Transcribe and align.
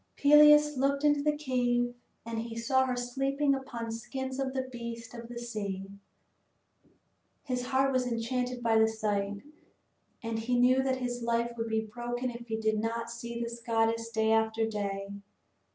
Peleus 0.17 0.77
looked 0.77 1.03
into 1.03 1.21
the 1.21 1.37
cave 1.37 1.93
and 2.25 2.39
he 2.39 2.55
saw 2.57 2.87
her 2.87 2.95
sleeping 2.97 3.53
upon 3.53 3.91
skins 3.91 4.39
of 4.39 4.51
the 4.55 4.63
beasts 4.71 5.13
of 5.13 5.27
the 5.29 5.37
sea. 5.37 5.91
His 7.43 7.67
heart 7.67 7.91
was 7.91 8.07
enchanted 8.07 8.63
by 8.63 8.79
the 8.79 8.87
sight, 8.87 9.43
and 10.23 10.39
he 10.39 10.59
knew 10.59 10.81
that 10.81 10.95
his 10.97 11.21
life 11.21 11.51
would 11.55 11.69
be 11.69 11.81
broken 11.85 12.31
if 12.31 12.47
he 12.47 12.57
did 12.57 12.79
not 12.79 13.11
see 13.11 13.39
this 13.39 13.61
goddess 13.61 14.09
day 14.09 14.31
after 14.31 14.65
day. 14.65 15.13